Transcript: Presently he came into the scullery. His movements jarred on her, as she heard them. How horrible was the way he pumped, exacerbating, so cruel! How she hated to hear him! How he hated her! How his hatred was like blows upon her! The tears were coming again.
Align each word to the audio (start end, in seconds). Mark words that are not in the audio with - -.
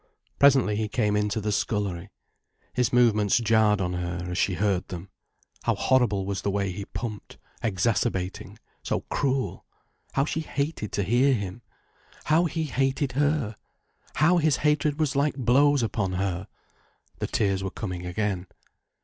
Presently 0.39 0.77
he 0.77 0.87
came 0.87 1.15
into 1.15 1.39
the 1.39 1.51
scullery. 1.51 2.09
His 2.73 2.91
movements 2.91 3.37
jarred 3.37 3.79
on 3.79 3.93
her, 3.93 4.25
as 4.31 4.37
she 4.39 4.55
heard 4.55 4.87
them. 4.87 5.11
How 5.61 5.75
horrible 5.75 6.25
was 6.25 6.41
the 6.41 6.49
way 6.49 6.71
he 6.71 6.85
pumped, 6.85 7.37
exacerbating, 7.61 8.57
so 8.81 9.01
cruel! 9.11 9.63
How 10.13 10.25
she 10.25 10.39
hated 10.39 10.91
to 10.93 11.03
hear 11.03 11.35
him! 11.35 11.61
How 12.23 12.45
he 12.45 12.63
hated 12.63 13.11
her! 13.11 13.55
How 14.15 14.37
his 14.37 14.57
hatred 14.65 14.99
was 14.99 15.15
like 15.15 15.35
blows 15.35 15.83
upon 15.83 16.13
her! 16.13 16.47
The 17.19 17.27
tears 17.27 17.63
were 17.63 17.69
coming 17.69 18.03
again. 18.07 18.47